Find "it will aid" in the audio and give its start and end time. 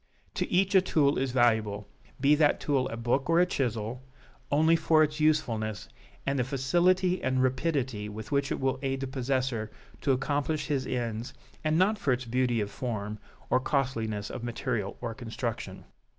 8.51-9.01